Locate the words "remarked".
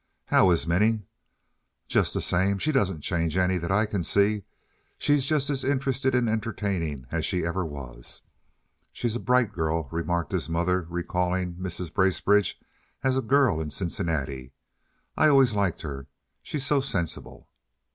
9.91-10.31